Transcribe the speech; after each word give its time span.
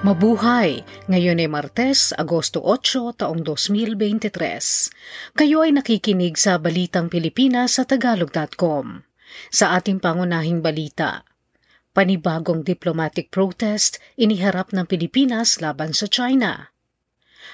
Mabuhay! 0.00 0.80
Ngayon 1.12 1.44
ay 1.44 1.48
Martes, 1.52 2.16
Agosto 2.16 2.64
8, 2.64 3.20
taong 3.20 3.44
2023. 3.44 4.32
Kayo 5.36 5.60
ay 5.60 5.76
nakikinig 5.76 6.40
sa 6.40 6.56
Balitang 6.56 7.12
Pilipinas 7.12 7.76
sa 7.76 7.84
Tagalog.com. 7.84 9.04
Sa 9.52 9.76
ating 9.76 10.00
pangunahing 10.00 10.64
balita, 10.64 11.28
panibagong 11.92 12.64
diplomatic 12.64 13.28
protest 13.28 14.00
iniharap 14.16 14.72
ng 14.72 14.88
Pilipinas 14.88 15.60
laban 15.60 15.92
sa 15.92 16.08
China. 16.08 16.72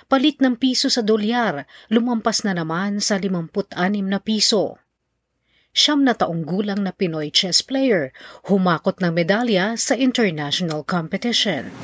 Palit 0.06 0.38
ng 0.38 0.54
piso 0.54 0.86
sa 0.86 1.02
dolyar, 1.02 1.66
lumampas 1.90 2.46
na 2.46 2.54
naman 2.54 3.02
sa 3.02 3.18
56 3.18 3.74
na 4.06 4.22
piso. 4.22 4.78
Siyam 5.74 6.06
na 6.06 6.14
taong 6.14 6.46
gulang 6.46 6.86
na 6.86 6.94
Pinoy 6.94 7.34
chess 7.34 7.58
player, 7.58 8.14
humakot 8.46 9.02
ng 9.02 9.10
medalya 9.10 9.74
sa 9.74 9.98
international 9.98 10.86
competition. 10.86 11.74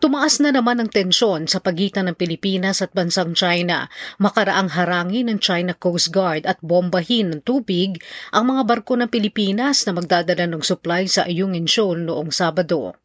Tumaas 0.00 0.40
na 0.40 0.48
naman 0.48 0.80
ang 0.80 0.88
tensyon 0.88 1.44
sa 1.44 1.60
pagitan 1.60 2.08
ng 2.08 2.16
Pilipinas 2.16 2.80
at 2.80 2.88
bansang 2.96 3.36
China 3.36 3.84
makaraang 4.16 4.72
harangin 4.72 5.28
ng 5.28 5.36
China 5.36 5.76
Coast 5.76 6.08
Guard 6.08 6.48
at 6.48 6.56
bombahin 6.64 7.28
ng 7.28 7.44
tubig 7.44 8.00
ang 8.32 8.48
mga 8.48 8.64
barko 8.64 8.96
ng 8.96 9.12
Pilipinas 9.12 9.84
na 9.84 9.92
magdadala 9.92 10.48
ng 10.48 10.64
supply 10.64 11.04
sa 11.04 11.28
Ayungin 11.28 11.68
Shoal 11.68 12.08
noong 12.08 12.32
Sabado. 12.32 12.96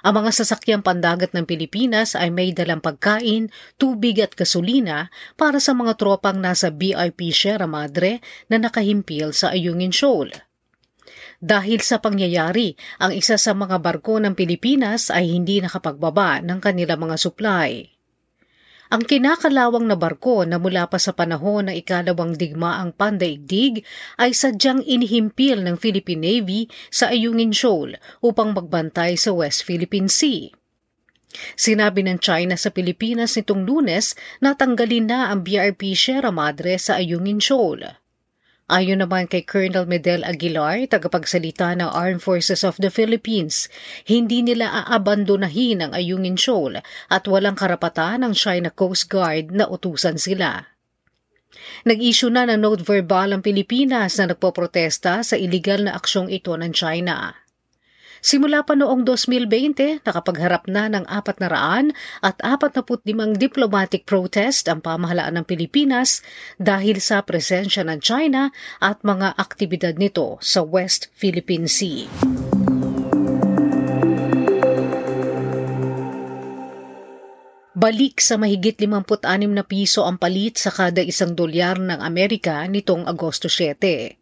Ang 0.00 0.24
mga 0.24 0.32
sasakyang 0.32 0.80
pandagat 0.80 1.36
ng 1.36 1.44
Pilipinas 1.44 2.16
ay 2.16 2.32
may 2.32 2.56
dalang 2.56 2.80
pagkain, 2.80 3.52
tubig 3.76 4.16
at 4.16 4.32
gasolina 4.32 5.12
para 5.36 5.60
sa 5.60 5.76
mga 5.76 6.00
tropang 6.00 6.40
nasa 6.40 6.72
BIP 6.72 7.28
Sierra 7.28 7.68
Madre 7.68 8.24
na 8.48 8.56
nakahimpil 8.56 9.36
sa 9.36 9.52
Ayungin 9.52 9.92
Shoal. 9.92 10.32
Dahil 11.42 11.82
sa 11.82 11.98
pangyayari, 11.98 12.78
ang 13.02 13.10
isa 13.10 13.34
sa 13.34 13.50
mga 13.50 13.82
barko 13.82 14.22
ng 14.22 14.38
Pilipinas 14.38 15.10
ay 15.10 15.26
hindi 15.26 15.58
nakapagbaba 15.58 16.38
ng 16.38 16.62
kanilang 16.62 17.02
mga 17.02 17.18
supply. 17.18 17.82
Ang 18.94 19.02
kinakalawang 19.02 19.90
na 19.90 19.98
barko 19.98 20.46
na 20.46 20.62
mula 20.62 20.86
pa 20.86 21.02
sa 21.02 21.10
panahon 21.10 21.66
ng 21.66 21.74
ikalawang 21.82 22.38
digmaang 22.38 22.94
pandaigdig 22.94 23.82
ay 24.22 24.30
sadyang 24.36 24.86
inihimpil 24.86 25.66
ng 25.66 25.80
Philippine 25.80 26.22
Navy 26.22 26.70
sa 26.94 27.10
Ayungin 27.10 27.50
Shoal 27.50 27.98
upang 28.22 28.54
magbantay 28.54 29.18
sa 29.18 29.34
West 29.34 29.66
Philippine 29.66 30.06
Sea. 30.06 30.54
Sinabi 31.56 32.04
ng 32.04 32.20
China 32.20 32.54
sa 32.54 32.70
Pilipinas 32.70 33.34
nitong 33.34 33.64
lunes 33.64 34.14
na 34.38 34.52
tanggalin 34.54 35.08
na 35.08 35.32
ang 35.32 35.42
BRP 35.42 35.96
Sierra 35.96 36.30
Madre 36.30 36.76
sa 36.76 37.00
Ayungin 37.00 37.40
Shoal. 37.40 38.01
Ayon 38.72 39.04
naman 39.04 39.28
kay 39.28 39.44
Colonel 39.44 39.84
Medel 39.84 40.24
Aguilar, 40.24 40.88
tagapagsalita 40.88 41.76
ng 41.76 41.92
Armed 41.92 42.24
Forces 42.24 42.64
of 42.64 42.80
the 42.80 42.88
Philippines, 42.88 43.68
hindi 44.08 44.40
nila 44.40 44.88
aabandonahin 44.88 45.84
ang 45.84 45.92
Ayungin 45.92 46.40
Shoal 46.40 46.80
at 47.12 47.28
walang 47.28 47.52
karapatan 47.52 48.24
ng 48.24 48.32
China 48.32 48.72
Coast 48.72 49.12
Guard 49.12 49.52
na 49.52 49.68
utusan 49.68 50.16
sila. 50.16 50.72
Nag-issue 51.84 52.32
na 52.32 52.48
ng 52.48 52.64
note 52.64 52.80
verbal 52.80 53.36
ang 53.36 53.44
Pilipinas 53.44 54.16
na 54.16 54.32
nagpoprotesta 54.32 55.20
sa 55.20 55.36
illegal 55.36 55.84
na 55.84 55.92
aksyong 55.92 56.32
ito 56.32 56.56
ng 56.56 56.72
China. 56.72 57.41
Simula 58.22 58.62
pa 58.62 58.78
noong 58.78 59.02
2020, 59.02 60.06
nakapagharap 60.06 60.70
na 60.70 60.86
ng 60.86 61.02
400 61.10 61.90
at 62.22 62.38
45 62.38 63.34
diplomatic 63.34 64.06
protest 64.06 64.70
ang 64.70 64.78
pamahalaan 64.78 65.42
ng 65.42 65.46
Pilipinas 65.50 66.22
dahil 66.54 67.02
sa 67.02 67.26
presensya 67.26 67.82
ng 67.82 67.98
China 67.98 68.54
at 68.78 69.02
mga 69.02 69.34
aktibidad 69.34 69.98
nito 69.98 70.38
sa 70.38 70.62
West 70.62 71.10
Philippine 71.18 71.66
Sea. 71.66 72.06
Balik 77.74 78.22
sa 78.22 78.38
mahigit 78.38 78.78
56 78.78 79.18
na 79.50 79.66
piso 79.66 80.06
ang 80.06 80.14
palit 80.14 80.62
sa 80.62 80.70
kada 80.70 81.02
isang 81.02 81.34
dolyar 81.34 81.82
ng 81.82 81.98
Amerika 81.98 82.62
nitong 82.70 83.02
Agosto 83.10 83.50
7. 83.50 84.21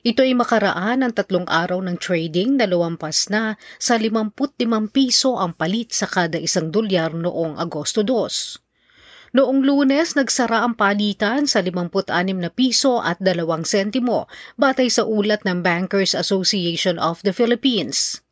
Ito 0.00 0.24
ay 0.24 0.32
makaraan 0.32 1.04
ng 1.04 1.12
tatlong 1.12 1.44
araw 1.44 1.84
ng 1.84 2.00
trading 2.00 2.56
na 2.56 2.64
luwampas 2.64 3.28
na 3.28 3.60
sa 3.76 4.00
55 4.00 4.56
piso 4.88 5.36
ang 5.36 5.52
palit 5.52 5.92
sa 5.92 6.08
kada 6.08 6.40
isang 6.40 6.72
dolyar 6.72 7.12
noong 7.12 7.60
Agosto 7.60 8.00
2. 8.00 9.36
Noong 9.36 9.60
lunes, 9.60 10.16
nagsara 10.16 10.64
ang 10.64 10.72
palitan 10.72 11.44
sa 11.44 11.60
56 11.60 12.08
na 12.32 12.48
piso 12.48 13.04
at 13.04 13.20
2 13.20 13.44
sentimo 13.68 14.24
batay 14.56 14.88
sa 14.88 15.04
ulat 15.04 15.44
ng 15.44 15.60
Bankers 15.60 16.16
Association 16.16 16.96
of 16.96 17.20
the 17.20 17.36
Philippines. 17.36 18.24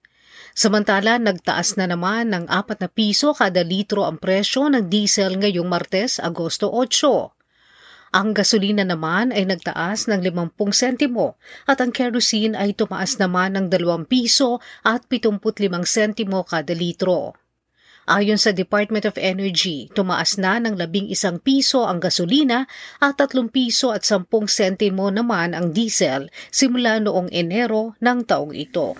Samantala, 0.57 1.21
nagtaas 1.21 1.77
na 1.77 1.85
naman 1.85 2.33
ng 2.33 2.49
4 2.49 2.81
na 2.81 2.89
piso 2.89 3.37
kada 3.37 3.61
litro 3.61 4.09
ang 4.09 4.17
presyo 4.17 4.73
ng 4.73 4.89
diesel 4.89 5.37
ngayong 5.37 5.69
Martes, 5.69 6.17
Agosto 6.17 6.73
8. 6.73 7.38
Ang 8.09 8.33
gasolina 8.33 8.89
naman 8.89 9.37
ay 9.37 9.45
nagtaas 9.45 10.09
ng 10.09 10.25
50 10.25 10.57
sentimo 10.73 11.37
at 11.69 11.85
ang 11.85 11.93
kerosene 11.93 12.57
ay 12.57 12.73
tumaas 12.73 13.21
naman 13.21 13.53
ng 13.53 13.67
2 13.69 14.09
piso 14.09 14.65
at 14.81 15.05
75 15.05 15.85
sentimo 15.85 16.41
kada 16.49 16.73
litro. 16.73 17.37
Ayon 18.09 18.41
sa 18.41 18.57
Department 18.57 19.05
of 19.05 19.21
Energy, 19.21 19.93
tumaas 19.93 20.41
na 20.41 20.57
ng 20.57 20.81
11 20.81 21.45
piso 21.45 21.85
ang 21.85 22.01
gasolina 22.01 22.65
at 23.05 23.21
3 23.21 23.53
piso 23.53 23.93
at 23.93 24.01
10 24.01 24.25
sentimo 24.49 25.13
naman 25.13 25.53
ang 25.53 25.77
diesel 25.77 26.33
simula 26.49 26.97
noong 27.05 27.29
Enero 27.29 27.93
ng 28.01 28.19
taong 28.25 28.57
ito. 28.57 28.97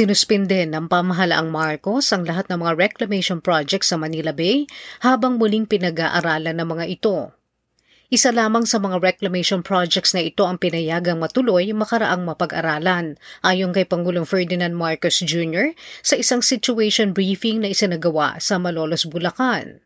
Sinuspinde 0.00 0.64
ng 0.64 0.88
pamahalaang 0.88 1.52
Marcos 1.52 2.08
ang 2.16 2.24
lahat 2.24 2.48
ng 2.48 2.64
mga 2.64 2.72
reclamation 2.72 3.36
projects 3.36 3.92
sa 3.92 4.00
Manila 4.00 4.32
Bay 4.32 4.64
habang 5.04 5.36
muling 5.36 5.68
pinag-aaralan 5.68 6.56
ng 6.56 6.68
mga 6.72 6.84
ito. 6.88 7.36
Isa 8.08 8.32
lamang 8.32 8.64
sa 8.64 8.80
mga 8.80 8.96
reclamation 8.96 9.60
projects 9.60 10.16
na 10.16 10.24
ito 10.24 10.48
ang 10.48 10.56
pinayagang 10.56 11.20
matuloy 11.20 11.68
makaraang 11.76 12.24
mapag-aralan, 12.24 13.20
ayon 13.44 13.76
kay 13.76 13.84
Pangulong 13.84 14.24
Ferdinand 14.24 14.72
Marcos 14.72 15.20
Jr. 15.20 15.76
sa 16.00 16.16
isang 16.16 16.40
situation 16.40 17.12
briefing 17.12 17.60
na 17.60 17.68
isinagawa 17.68 18.40
sa 18.40 18.56
Malolos, 18.56 19.04
Bulacan. 19.04 19.84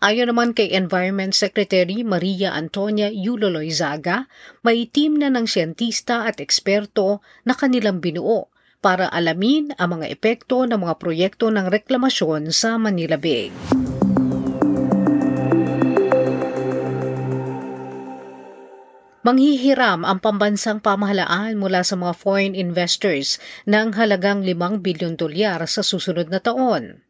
Ayon 0.00 0.32
naman 0.32 0.56
kay 0.56 0.72
Environment 0.72 1.36
Secretary 1.36 2.00
Maria 2.00 2.56
Antonia 2.56 3.12
Yuloloizaga, 3.12 4.24
may 4.64 4.88
team 4.88 5.20
na 5.20 5.28
ng 5.28 5.44
siyentista 5.44 6.24
at 6.24 6.40
eksperto 6.40 7.20
na 7.44 7.52
kanilang 7.52 8.00
binuo 8.00 8.48
para 8.78 9.10
alamin 9.10 9.74
ang 9.74 9.98
mga 9.98 10.06
epekto 10.12 10.62
ng 10.68 10.78
mga 10.78 10.94
proyekto 11.02 11.50
ng 11.50 11.66
reklamasyon 11.66 12.54
sa 12.54 12.78
Manila 12.78 13.18
Bay. 13.18 13.50
Manghihiram 19.28 20.08
ang 20.08 20.24
pambansang 20.24 20.80
pamahalaan 20.80 21.58
mula 21.60 21.84
sa 21.84 22.00
mga 22.00 22.16
foreign 22.16 22.54
investors 22.56 23.36
ng 23.68 23.92
halagang 23.98 24.40
5 24.40 24.80
bilyon 24.80 25.20
dolyar 25.20 25.60
sa 25.68 25.84
susunod 25.84 26.32
na 26.32 26.40
taon. 26.40 27.07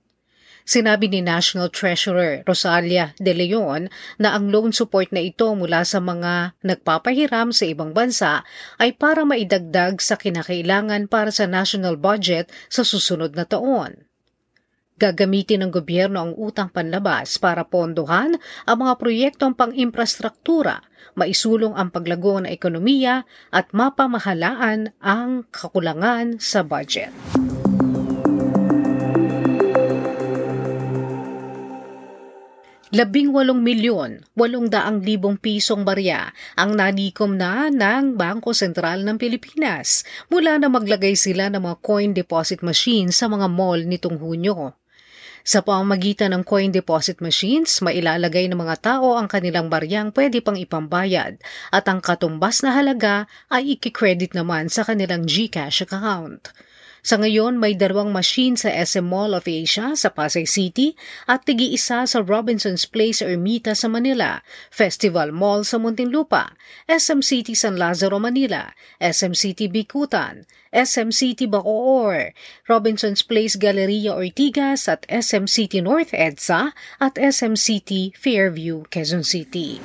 Sinabi 0.69 1.09
ni 1.09 1.25
National 1.25 1.73
Treasurer 1.73 2.45
Rosalia 2.45 3.17
De 3.17 3.33
Leon 3.33 3.89
na 4.21 4.37
ang 4.37 4.53
loan 4.53 4.77
support 4.77 5.09
na 5.17 5.25
ito 5.25 5.49
mula 5.57 5.81
sa 5.81 5.97
mga 5.97 6.61
nagpapahiram 6.61 7.57
sa 7.57 7.65
ibang 7.65 7.97
bansa 7.97 8.45
ay 8.77 8.93
para 8.93 9.25
maidagdag 9.25 9.97
sa 9.97 10.21
kinakailangan 10.21 11.09
para 11.09 11.33
sa 11.33 11.49
national 11.49 11.97
budget 11.97 12.53
sa 12.69 12.85
susunod 12.85 13.33
na 13.33 13.49
taon. 13.49 14.05
Gagamitin 15.01 15.65
ng 15.65 15.73
gobyerno 15.73 16.21
ang 16.21 16.33
utang 16.37 16.69
panlabas 16.69 17.41
para 17.41 17.65
pondohan 17.65 18.37
ang 18.69 18.77
mga 18.77 19.01
proyektong 19.01 19.57
pang-imprastruktura, 19.57 20.85
maisulong 21.17 21.73
ang 21.81 21.89
paglago 21.89 22.45
ng 22.45 22.51
ekonomiya 22.53 23.25
at 23.57 23.73
mapamahalaan 23.73 24.93
ang 25.01 25.49
kakulangan 25.49 26.37
sa 26.37 26.61
budget. 26.61 27.09
Labing 32.89 33.37
walong 33.37 33.61
milyon, 33.61 34.25
walong 34.33 34.73
daang 34.73 35.05
libong 35.05 35.37
pisong 35.37 35.85
barya 35.85 36.33
ang 36.57 36.73
nalikom 36.73 37.37
na 37.37 37.69
ng 37.69 38.17
Bangko 38.17 38.57
Sentral 38.57 39.05
ng 39.05 39.21
Pilipinas 39.21 40.09
mula 40.33 40.57
na 40.57 40.73
maglagay 40.73 41.13
sila 41.13 41.53
ng 41.53 41.61
mga 41.61 41.77
coin 41.85 42.17
deposit 42.17 42.65
machine 42.65 43.13
sa 43.13 43.29
mga 43.29 43.45
mall 43.53 43.85
nitong 43.85 44.17
Hunyo. 44.17 44.73
Sa 45.45 45.61
pamamagitan 45.61 46.33
ng 46.33 46.49
coin 46.49 46.73
deposit 46.73 47.21
machines, 47.21 47.85
mailalagay 47.85 48.49
ng 48.49 48.57
mga 48.57 48.81
tao 48.81 49.21
ang 49.21 49.29
kanilang 49.29 49.69
baryang 49.69 50.09
pwede 50.17 50.41
pang 50.41 50.57
ipambayad 50.57 51.37
at 51.69 51.85
ang 51.93 52.01
katumbas 52.01 52.65
na 52.65 52.73
halaga 52.73 53.29
ay 53.53 53.77
ikikredit 53.77 54.33
naman 54.33 54.73
sa 54.73 54.81
kanilang 54.81 55.29
GCash 55.29 55.85
account. 55.85 56.57
Sa 57.09 57.17
ngayon, 57.17 57.57
may 57.57 57.73
dalawang 57.73 58.13
machine 58.13 58.53
sa 58.53 58.69
SM 58.69 59.09
Mall 59.09 59.33
of 59.33 59.49
Asia 59.49 59.97
sa 59.97 60.13
Pasay 60.13 60.45
City 60.45 60.93
at 61.25 61.49
tigi-isa 61.49 62.05
sa 62.05 62.19
Robinson's 62.21 62.85
Place 62.85 63.25
Ermita 63.25 63.73
sa 63.73 63.89
Manila, 63.89 64.45
Festival 64.69 65.33
Mall 65.33 65.65
sa 65.65 65.81
Muntinlupa, 65.81 66.53
SM 66.85 67.25
City 67.25 67.57
San 67.57 67.81
Lazaro, 67.81 68.21
Manila, 68.21 68.77
SM 69.01 69.33
City 69.33 69.73
Bikutan, 69.73 70.45
SM 70.69 71.09
City 71.09 71.49
Bacoor, 71.49 72.37
Robinson's 72.69 73.25
Place 73.25 73.57
Galleria 73.57 74.13
Ortigas 74.13 74.85
at 74.85 75.09
SM 75.09 75.49
City 75.49 75.81
North 75.81 76.13
EDSA 76.13 76.77
at 77.01 77.17
SM 77.17 77.57
City 77.57 78.13
Fairview, 78.21 78.85
Quezon 78.93 79.25
City. 79.25 79.81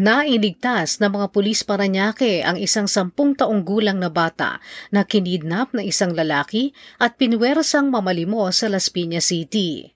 Nailigtas 0.00 0.96
ng 0.96 1.12
mga 1.12 1.28
pulis 1.28 1.60
Paranaque 1.60 2.40
ang 2.40 2.56
isang 2.56 2.88
sampung 2.88 3.36
taong 3.36 3.60
gulang 3.60 4.00
na 4.00 4.08
bata 4.08 4.56
na 4.88 5.04
kinidnap 5.04 5.76
na 5.76 5.84
isang 5.84 6.16
lalaki 6.16 6.72
at 6.96 7.20
pinwersang 7.20 7.92
mamalimos 7.92 8.64
sa 8.64 8.72
Las 8.72 8.88
Piñas 8.88 9.28
City. 9.28 9.92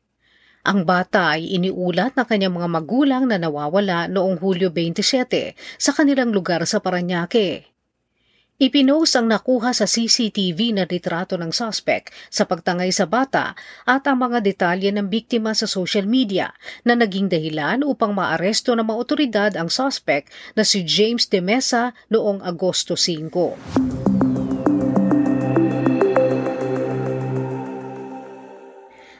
Ang 0.68 0.84
bata 0.84 1.40
ay 1.40 1.56
iniulat 1.56 2.20
ng 2.20 2.26
kanyang 2.28 2.52
mga 2.52 2.68
magulang 2.68 3.24
na 3.24 3.40
nawawala 3.40 4.04
noong 4.12 4.44
Hulyo 4.44 4.68
27 4.68 5.56
sa 5.80 5.96
kanilang 5.96 6.36
lugar 6.36 6.60
sa 6.68 6.84
Paranaque. 6.84 7.73
Ipinost 8.54 9.18
ang 9.18 9.26
nakuha 9.26 9.74
sa 9.74 9.82
CCTV 9.82 10.78
na 10.78 10.86
litrato 10.86 11.34
ng 11.34 11.50
suspect 11.50 12.14
sa 12.30 12.46
pagtangay 12.46 12.94
sa 12.94 13.02
bata 13.02 13.58
at 13.82 14.06
ang 14.06 14.22
mga 14.22 14.38
detalye 14.46 14.94
ng 14.94 15.10
biktima 15.10 15.58
sa 15.58 15.66
social 15.66 16.06
media 16.06 16.54
na 16.86 16.94
naging 16.94 17.26
dahilan 17.26 17.82
upang 17.82 18.14
maaresto 18.14 18.78
ng 18.78 18.86
mga 18.86 18.94
otoridad 18.94 19.50
ang 19.58 19.66
suspect 19.66 20.30
na 20.54 20.62
si 20.62 20.86
James 20.86 21.26
De 21.26 21.42
Mesa 21.42 21.98
noong 22.14 22.46
Agosto 22.46 22.94
5. 22.94 23.26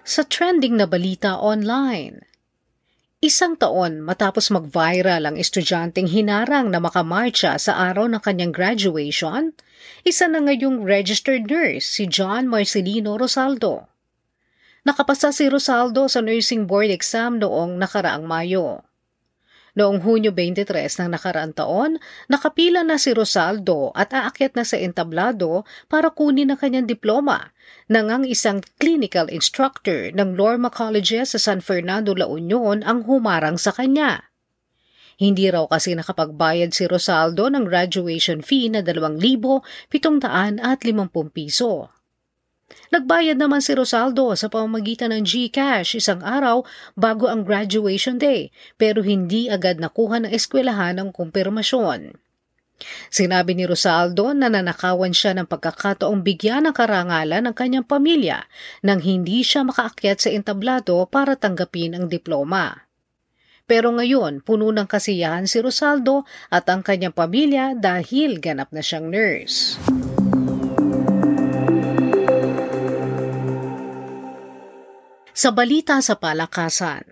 Sa 0.06 0.22
trending 0.30 0.78
na 0.78 0.86
balita 0.86 1.42
online, 1.42 2.22
Isang 3.24 3.56
taon 3.56 4.04
matapos 4.04 4.52
mag-viral 4.52 5.24
ang 5.24 5.40
estudyanteng 5.40 6.04
hinarang 6.12 6.68
na 6.68 6.76
makamarcha 6.76 7.56
sa 7.56 7.72
araw 7.88 8.04
ng 8.04 8.20
kanyang 8.20 8.52
graduation, 8.52 9.56
isa 10.04 10.28
na 10.28 10.44
ngayong 10.44 10.84
registered 10.84 11.48
nurse 11.48 11.88
si 11.88 12.04
John 12.04 12.44
Marcelino 12.44 13.16
Rosaldo. 13.16 13.88
Nakapasa 14.84 15.32
si 15.32 15.48
Rosaldo 15.48 16.04
sa 16.04 16.20
nursing 16.20 16.68
board 16.68 16.92
exam 16.92 17.40
noong 17.40 17.80
nakaraang 17.80 18.28
Mayo. 18.28 18.84
Noong 19.74 20.06
Hunyo 20.06 20.30
23 20.30 20.70
ng 21.02 21.10
nakaraang 21.18 21.50
taon, 21.50 21.98
nakapila 22.30 22.86
na 22.86 22.94
si 22.94 23.10
Rosaldo 23.10 23.90
at 23.98 24.14
aakyat 24.14 24.54
na 24.54 24.62
sa 24.62 24.78
entablado 24.78 25.66
para 25.90 26.14
kunin 26.14 26.54
ang 26.54 26.62
kanyang 26.62 26.86
diploma 26.86 27.50
nang 27.90 28.06
ang 28.06 28.22
isang 28.22 28.62
clinical 28.78 29.26
instructor 29.26 30.14
ng 30.14 30.38
Lorma 30.38 30.70
College 30.70 31.26
sa 31.26 31.42
San 31.42 31.58
Fernando, 31.58 32.14
La 32.14 32.30
Union 32.30 32.86
ang 32.86 33.02
humarang 33.02 33.58
sa 33.58 33.74
kanya. 33.74 34.30
Hindi 35.14 35.46
raw 35.46 35.66
kasi 35.70 35.94
nakapagbayad 35.94 36.74
si 36.74 36.90
Rosaldo 36.90 37.46
ng 37.46 37.66
graduation 37.66 38.42
fee 38.42 38.66
na 38.70 38.82
2,750 38.82 40.26
piso. 41.30 41.93
Nagbayad 42.94 43.40
naman 43.40 43.58
si 43.58 43.74
Rosaldo 43.74 44.30
sa 44.38 44.46
pamamagitan 44.46 45.10
ng 45.10 45.26
GCash 45.26 45.98
isang 45.98 46.22
araw 46.22 46.62
bago 46.94 47.26
ang 47.26 47.42
graduation 47.42 48.20
day 48.20 48.54
pero 48.78 49.02
hindi 49.02 49.50
agad 49.50 49.82
nakuha 49.82 50.22
ng 50.22 50.30
eskwelahan 50.30 51.02
ang 51.02 51.10
kumpirmasyon. 51.10 52.14
Sinabi 53.08 53.54
ni 53.54 53.64
Rosaldo 53.64 54.34
na 54.34 54.50
nanakawan 54.50 55.14
siya 55.14 55.32
ng 55.38 55.46
pagkakataong 55.46 56.26
bigyan 56.26 56.66
ng 56.68 56.74
karangalan 56.74 57.46
ng 57.46 57.54
kanyang 57.54 57.86
pamilya 57.86 58.44
nang 58.82 58.98
hindi 58.98 59.46
siya 59.46 59.62
makaakyat 59.62 60.18
sa 60.18 60.28
entablado 60.34 60.98
para 61.06 61.38
tanggapin 61.38 61.94
ang 61.94 62.10
diploma. 62.10 62.84
Pero 63.64 63.96
ngayon, 63.96 64.44
puno 64.44 64.68
ng 64.68 64.84
kasiyahan 64.84 65.48
si 65.48 65.62
Rosaldo 65.64 66.28
at 66.52 66.68
ang 66.68 66.84
kanyang 66.84 67.16
pamilya 67.16 67.72
dahil 67.72 68.36
ganap 68.36 68.68
na 68.76 68.84
siyang 68.84 69.08
nurse. 69.08 69.80
Sa 75.34 75.50
balita 75.50 75.98
sa 75.98 76.14
palakasan, 76.14 77.10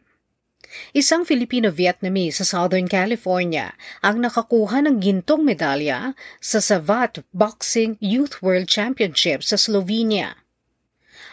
Isang 0.95 1.27
Filipino-Vietnamese 1.27 2.39
sa 2.39 2.47
Southern 2.47 2.87
California 2.87 3.75
ang 3.99 4.23
nakakuha 4.23 4.79
ng 4.87 5.03
gintong 5.03 5.43
medalya 5.43 6.15
sa 6.39 6.63
Savat 6.63 7.27
Boxing 7.35 7.99
Youth 7.99 8.39
World 8.39 8.71
Championship 8.71 9.43
sa 9.43 9.59
Slovenia. 9.59 10.39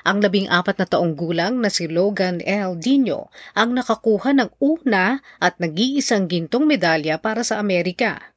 Ang 0.01 0.25
labing 0.25 0.49
apat 0.49 0.81
na 0.81 0.89
taong 0.89 1.13
gulang 1.13 1.61
na 1.61 1.69
si 1.69 1.85
Logan 1.85 2.41
L. 2.41 2.73
Dino 2.73 3.29
ang 3.53 3.77
nakakuha 3.77 4.33
ng 4.33 4.49
una 4.57 5.21
at 5.37 5.61
nag-iisang 5.61 6.25
gintong 6.25 6.65
medalya 6.65 7.21
para 7.21 7.45
sa 7.45 7.61
Amerika. 7.61 8.33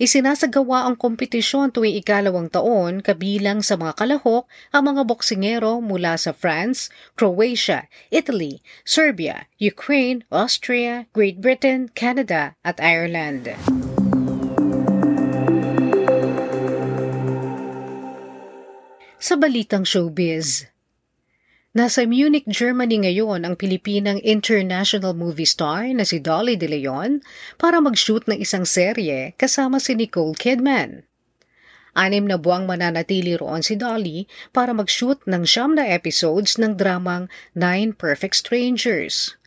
Isinasagawa 0.00 0.88
ang 0.88 0.96
kompetisyon 0.96 1.74
tuwing 1.74 2.00
ikalawang 2.00 2.48
taon 2.48 3.04
kabilang 3.04 3.60
sa 3.60 3.76
mga 3.76 4.00
kalahok 4.00 4.48
ang 4.72 4.88
mga 4.88 5.02
boksingero 5.04 5.84
mula 5.84 6.16
sa 6.16 6.32
France, 6.32 6.88
Croatia, 7.18 7.86
Italy, 8.08 8.64
Serbia, 8.88 9.44
Ukraine, 9.60 10.24
Austria, 10.32 11.04
Great 11.12 11.44
Britain, 11.44 11.92
Canada 11.92 12.56
at 12.64 12.80
Ireland. 12.80 13.52
Sa 19.18 19.34
balitang 19.34 19.82
showbiz, 19.82 20.70
Nasa 21.78 22.02
Munich, 22.02 22.42
Germany 22.50 23.06
ngayon 23.06 23.46
ang 23.46 23.54
Pilipinang 23.54 24.18
international 24.26 25.14
movie 25.14 25.46
star 25.46 25.86
na 25.94 26.02
si 26.02 26.18
Dolly 26.18 26.58
De 26.58 26.66
Leon 26.66 27.22
para 27.54 27.78
mag-shoot 27.78 28.26
ng 28.26 28.34
isang 28.34 28.66
serye 28.66 29.38
kasama 29.38 29.78
si 29.78 29.94
Nicole 29.94 30.34
Kidman. 30.34 31.06
Anim 31.94 32.26
na 32.26 32.34
buwang 32.34 32.66
mananatili 32.66 33.38
roon 33.38 33.62
si 33.62 33.78
Dolly 33.78 34.26
para 34.50 34.74
mag-shoot 34.74 35.22
ng 35.22 35.46
siyam 35.46 35.78
na 35.78 35.86
episodes 35.86 36.58
ng 36.58 36.74
dramang 36.74 37.30
Nine 37.54 37.94
Perfect 37.94 38.34
Strangers. 38.34 39.38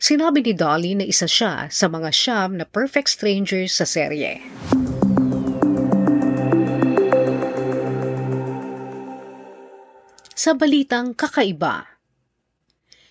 Sinabi 0.00 0.40
ni 0.40 0.56
Dolly 0.56 0.96
na 0.96 1.04
isa 1.04 1.28
siya 1.28 1.68
sa 1.68 1.92
mga 1.92 2.08
siyam 2.08 2.56
na 2.56 2.64
perfect 2.64 3.12
strangers 3.12 3.76
sa 3.76 3.84
serye. 3.84 4.40
Sa 10.40 10.56
balitang 10.56 11.12
kakaiba. 11.12 11.84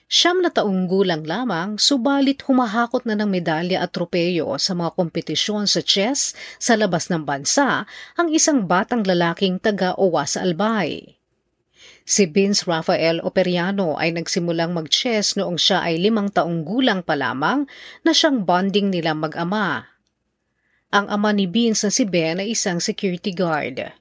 Siyam 0.10 0.42
na 0.42 0.50
taong 0.50 0.90
gulang 0.90 1.22
lamang, 1.22 1.78
subalit 1.78 2.42
humahakot 2.50 3.06
na 3.06 3.14
ng 3.14 3.30
medalya 3.30 3.86
at 3.86 3.94
tropeyo 3.94 4.58
sa 4.58 4.74
mga 4.74 4.98
kompetisyon 4.98 5.70
sa 5.70 5.86
chess 5.86 6.34
sa 6.58 6.74
labas 6.74 7.14
ng 7.14 7.22
bansa 7.22 7.86
ang 8.18 8.34
isang 8.34 8.66
batang 8.66 9.06
lalaking 9.06 9.62
taga-Owas 9.62 10.42
Albay. 10.42 11.22
Si 12.02 12.26
Vince 12.26 12.66
Rafael 12.66 13.22
Operiano 13.22 13.94
ay 14.02 14.10
nagsimulang 14.18 14.74
mag-chess 14.74 15.38
noong 15.38 15.62
siya 15.62 15.86
ay 15.86 16.02
limang 16.02 16.34
taong 16.34 16.66
gulang 16.66 17.06
pa 17.06 17.14
lamang 17.14 17.70
na 18.02 18.10
siyang 18.10 18.42
bonding 18.42 18.90
nila 18.90 19.14
mag-ama. 19.14 19.86
Ang 20.90 21.06
ama 21.06 21.30
ni 21.30 21.46
Vince 21.46 21.86
na 21.86 21.94
si 21.94 22.10
Ben 22.10 22.42
ay 22.42 22.58
isang 22.58 22.82
security 22.82 23.30
guard. 23.30 23.99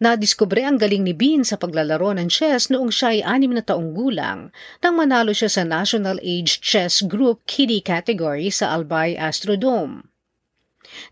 Nadiskubre 0.00 0.64
ang 0.64 0.80
galing 0.80 1.04
ni 1.04 1.12
Bean 1.12 1.44
sa 1.44 1.60
paglalaro 1.60 2.16
ng 2.16 2.32
chess 2.32 2.72
noong 2.72 2.88
siya 2.88 3.08
ay 3.12 3.20
anim 3.20 3.52
na 3.52 3.60
taong 3.60 3.92
gulang 3.92 4.48
nang 4.80 4.94
manalo 4.96 5.36
siya 5.36 5.52
sa 5.52 5.60
National 5.60 6.16
Age 6.24 6.56
Chess 6.64 7.04
Group 7.04 7.44
Kiddie 7.44 7.84
category 7.84 8.48
sa 8.48 8.72
Albay 8.72 9.12
Astrodome. 9.20 10.08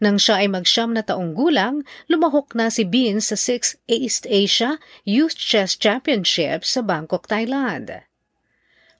Nang 0.00 0.16
siya 0.16 0.40
ay 0.40 0.48
magsyam 0.48 0.96
na 0.96 1.04
taong 1.04 1.36
gulang, 1.36 1.84
lumahok 2.08 2.56
na 2.56 2.72
si 2.72 2.88
Bean 2.88 3.20
sa 3.20 3.36
6th 3.36 3.76
East 3.92 4.24
Asia 4.24 4.80
Youth 5.04 5.36
Chess 5.36 5.76
Championship 5.76 6.64
sa 6.64 6.80
Bangkok, 6.80 7.28
Thailand. 7.28 8.08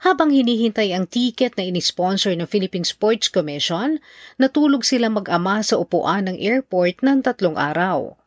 Habang 0.05 0.37
hinihintay 0.37 0.93
ang 0.93 1.09
ticket 1.09 1.57
na 1.57 1.65
inisponsor 1.65 2.37
ng 2.37 2.45
Philippine 2.45 2.85
Sports 2.85 3.33
Commission, 3.33 4.05
natulog 4.37 4.85
sila 4.85 5.09
mag-ama 5.09 5.65
sa 5.65 5.81
upuan 5.81 6.29
ng 6.29 6.37
airport 6.37 7.01
ng 7.01 7.25
tatlong 7.25 7.57
araw. 7.57 8.21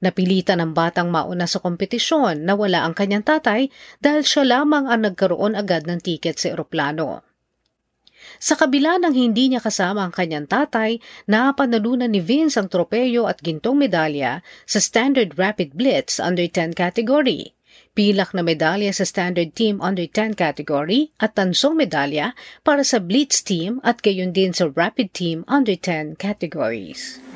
Napilitan 0.00 0.64
ng 0.64 0.72
batang 0.72 1.12
mauna 1.12 1.44
sa 1.44 1.60
kompetisyon 1.60 2.48
na 2.48 2.56
wala 2.56 2.88
ang 2.88 2.96
kanyang 2.96 3.24
tatay 3.24 3.68
dahil 4.00 4.24
siya 4.24 4.44
lamang 4.48 4.88
ang 4.88 5.04
nagkaroon 5.04 5.52
agad 5.52 5.84
ng 5.84 6.00
tiket 6.00 6.40
sa 6.40 6.56
eroplano. 6.56 7.20
Sa 8.40 8.56
kabila 8.56 8.96
ng 9.00 9.12
hindi 9.12 9.52
niya 9.52 9.60
kasama 9.60 10.04
ang 10.04 10.12
kanyang 10.12 10.48
tatay, 10.48 11.00
napanalunan 11.28 12.08
ni 12.08 12.20
Vince 12.20 12.56
ang 12.56 12.68
tropeyo 12.72 13.28
at 13.28 13.40
gintong 13.44 13.76
medalya 13.76 14.40
sa 14.64 14.80
Standard 14.80 15.36
Rapid 15.36 15.76
Blitz 15.76 16.16
Under 16.16 16.48
10 16.48 16.72
category, 16.76 17.52
pilak 17.92 18.32
na 18.32 18.40
medalya 18.44 18.92
sa 18.96 19.04
Standard 19.04 19.52
Team 19.52 19.80
Under 19.84 20.08
10 20.08 20.36
category 20.36 21.12
at 21.20 21.36
tansong 21.36 21.76
medalya 21.76 22.32
para 22.64 22.84
sa 22.84 23.00
Blitz 23.00 23.44
Team 23.44 23.80
at 23.84 24.00
gayon 24.00 24.32
din 24.32 24.56
sa 24.56 24.68
Rapid 24.72 25.12
Team 25.12 25.38
Under 25.44 25.76
10 25.76 26.16
categories. 26.16 27.29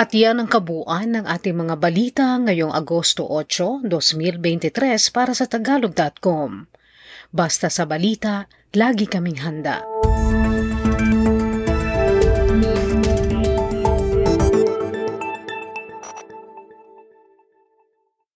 At 0.00 0.16
yan 0.16 0.40
ang 0.40 0.48
kabuuan 0.48 1.12
ng 1.12 1.28
ating 1.28 1.52
mga 1.52 1.76
balita 1.76 2.40
ngayong 2.40 2.72
Agosto 2.72 3.28
8, 3.28 3.84
2023 3.84 4.96
para 5.12 5.36
sa 5.36 5.44
Tagalog.com. 5.44 6.64
Basta 7.28 7.68
sa 7.68 7.84
balita, 7.84 8.48
lagi 8.72 9.04
kaming 9.04 9.44
handa. 9.44 9.84